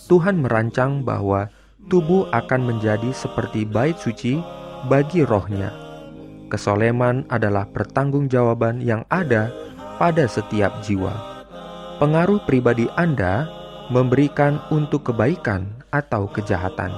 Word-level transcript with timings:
Tuhan 0.06 0.38
merancang 0.38 1.02
bahwa 1.02 1.50
tubuh 1.90 2.30
akan 2.30 2.70
menjadi 2.70 3.10
seperti 3.10 3.66
bait 3.66 3.98
suci 3.98 4.38
bagi 4.86 5.26
rohnya 5.26 5.83
Kesoleman 6.54 7.26
adalah 7.34 7.66
pertanggungjawaban 7.66 8.78
yang 8.78 9.02
ada 9.10 9.50
pada 9.98 10.30
setiap 10.30 10.86
jiwa. 10.86 11.10
Pengaruh 11.98 12.46
pribadi 12.46 12.86
Anda 12.94 13.50
memberikan 13.90 14.62
untuk 14.70 15.10
kebaikan 15.10 15.66
atau 15.90 16.30
kejahatan. 16.30 16.94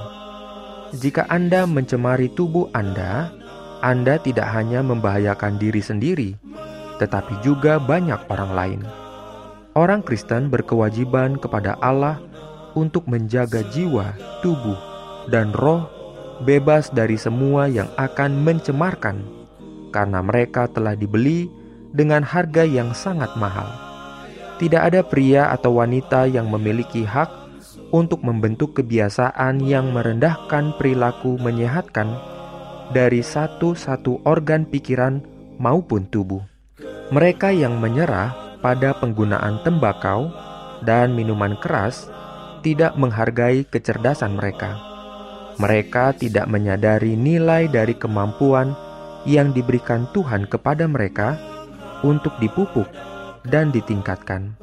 Jika 0.93 1.25
Anda 1.33 1.65
mencemari 1.65 2.29
tubuh 2.37 2.69
Anda, 2.77 3.33
Anda 3.81 4.21
tidak 4.21 4.45
hanya 4.53 4.85
membahayakan 4.85 5.57
diri 5.57 5.81
sendiri, 5.81 6.37
tetapi 7.01 7.41
juga 7.41 7.81
banyak 7.81 8.29
orang 8.29 8.53
lain. 8.53 8.81
Orang 9.73 10.05
Kristen 10.05 10.53
berkewajiban 10.53 11.41
kepada 11.41 11.81
Allah 11.81 12.21
untuk 12.77 13.09
menjaga 13.09 13.65
jiwa, 13.73 14.13
tubuh, 14.45 14.77
dan 15.33 15.49
roh 15.57 15.89
bebas 16.45 16.93
dari 16.93 17.17
semua 17.17 17.65
yang 17.73 17.89
akan 17.97 18.45
mencemarkan 18.45 19.36
karena 19.97 20.21
mereka 20.21 20.69
telah 20.69 20.93
dibeli 20.93 21.49
dengan 21.97 22.21
harga 22.21 22.69
yang 22.69 22.93
sangat 22.93 23.33
mahal. 23.41 23.73
Tidak 24.61 24.77
ada 24.93 25.01
pria 25.01 25.49
atau 25.49 25.81
wanita 25.81 26.29
yang 26.29 26.53
memiliki 26.53 27.09
hak 27.09 27.33
untuk 27.97 28.21
membentuk 28.21 28.77
kebiasaan 28.77 29.65
yang 29.65 29.97
merendahkan 29.97 30.77
perilaku 30.77 31.41
menyehatkan 31.41 32.13
dari 32.93 33.25
satu-satu 33.25 34.29
organ 34.29 34.69
pikiran 34.69 35.25
maupun 35.57 36.05
tubuh. 36.13 36.45
Mereka 37.09 37.57
yang 37.57 37.81
menyerah 37.81 38.61
pada 38.61 38.93
penggunaan 39.01 39.65
tembakau 39.65 40.29
dan 40.85 41.17
minuman 41.17 41.57
keras 41.57 42.13
tidak 42.61 42.99
menghargai 43.01 43.65
kecerdasan 43.65 44.37
mereka. 44.37 44.77
Mereka 45.57 46.21
tidak 46.21 46.51
menyadari 46.53 47.17
nilai 47.17 47.71
dari 47.71 47.97
kemampuan 47.97 48.77
yang 49.27 49.51
diberikan 49.51 50.07
Tuhan 50.15 50.47
kepada 50.47 50.87
mereka 50.87 51.37
untuk 52.07 52.33
dipupuk 52.39 52.87
dan 53.45 53.75
ditingkatkan. 53.75 54.55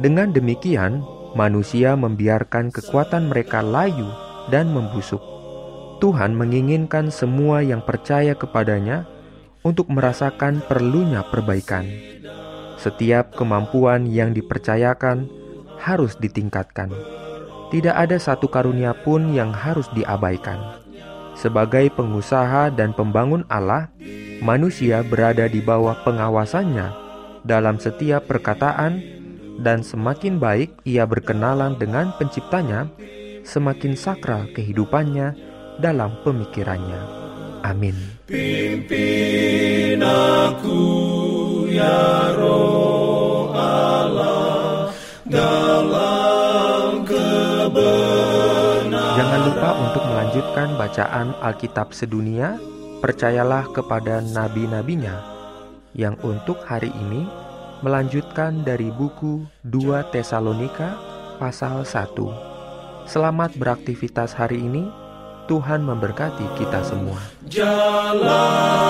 Dengan 0.00 0.32
demikian, 0.32 1.02
manusia 1.34 1.98
membiarkan 1.98 2.72
kekuatan 2.72 3.28
mereka 3.28 3.60
layu 3.60 4.08
dan 4.48 4.70
membusuk. 4.72 5.20
Tuhan 6.00 6.32
menginginkan 6.32 7.12
semua 7.12 7.60
yang 7.60 7.84
percaya 7.84 8.32
kepadanya 8.32 9.04
untuk 9.60 9.92
merasakan 9.92 10.64
perlunya 10.64 11.20
perbaikan. 11.28 11.84
Setiap 12.80 13.36
kemampuan 13.36 14.08
yang 14.08 14.32
dipercayakan 14.32 15.28
harus 15.76 16.16
ditingkatkan. 16.16 16.88
Tidak 17.68 17.92
ada 17.92 18.16
satu 18.16 18.48
karunia 18.48 18.96
pun 18.96 19.36
yang 19.36 19.52
harus 19.52 19.86
diabaikan. 19.92 20.79
Sebagai 21.40 21.88
pengusaha 21.96 22.68
dan 22.68 22.92
pembangun 22.92 23.48
Allah, 23.48 23.88
manusia 24.44 25.00
berada 25.00 25.48
di 25.48 25.64
bawah 25.64 25.96
pengawasannya 26.04 26.92
dalam 27.48 27.80
setiap 27.80 28.28
perkataan 28.28 29.00
dan 29.56 29.80
semakin 29.80 30.36
baik 30.36 30.84
ia 30.84 31.08
berkenalan 31.08 31.80
dengan 31.80 32.12
penciptanya, 32.20 32.92
semakin 33.48 33.96
sakral 33.96 34.52
kehidupannya 34.52 35.32
dalam 35.80 36.12
pemikirannya. 36.20 37.00
Amin. 37.64 37.96
Pimpin 38.28 40.00
aku 40.04 40.76
ya 41.72 42.09
bacaan 50.50 51.30
Alkitab 51.38 51.94
sedunia, 51.94 52.58
percayalah 52.98 53.70
kepada 53.70 54.18
nabi-nabinya 54.18 55.22
yang 55.94 56.18
untuk 56.26 56.58
hari 56.66 56.90
ini 56.90 57.22
melanjutkan 57.86 58.66
dari 58.66 58.90
buku 58.90 59.46
2 59.62 60.10
Tesalonika 60.10 60.98
pasal 61.38 61.86
1. 61.86 63.06
Selamat 63.06 63.54
beraktivitas 63.54 64.34
hari 64.34 64.58
ini. 64.58 64.90
Tuhan 65.46 65.82
memberkati 65.82 66.46
kita 66.54 66.78
semua. 66.86 67.18
Jalan 67.50 68.89